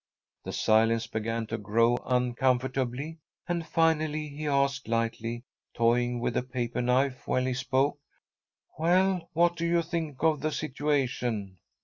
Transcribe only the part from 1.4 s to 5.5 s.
to grow uncomfortable, and finally he asked, lightly,